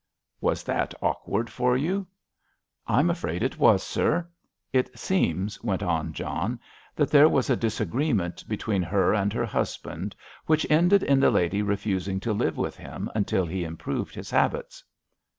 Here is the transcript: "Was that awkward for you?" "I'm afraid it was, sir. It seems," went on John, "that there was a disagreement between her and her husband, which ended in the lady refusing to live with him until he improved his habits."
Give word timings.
"Was 0.39 0.63
that 0.63 0.95
awkward 0.99 1.47
for 1.47 1.77
you?" 1.77 2.07
"I'm 2.87 3.11
afraid 3.11 3.43
it 3.43 3.59
was, 3.59 3.83
sir. 3.83 4.27
It 4.73 4.97
seems," 4.97 5.63
went 5.63 5.83
on 5.83 6.11
John, 6.11 6.59
"that 6.95 7.11
there 7.11 7.29
was 7.29 7.51
a 7.51 7.55
disagreement 7.55 8.49
between 8.49 8.81
her 8.81 9.13
and 9.13 9.31
her 9.31 9.45
husband, 9.45 10.15
which 10.47 10.65
ended 10.71 11.03
in 11.03 11.19
the 11.19 11.29
lady 11.29 11.61
refusing 11.61 12.19
to 12.21 12.33
live 12.33 12.57
with 12.57 12.75
him 12.77 13.11
until 13.13 13.45
he 13.45 13.63
improved 13.63 14.15
his 14.15 14.31
habits." 14.31 14.83